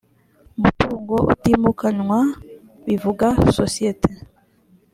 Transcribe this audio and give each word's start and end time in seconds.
mutungo 0.61 1.15
utimukanwa 1.31 2.19
bivuga 2.85 3.27
sosiyete 3.57 4.11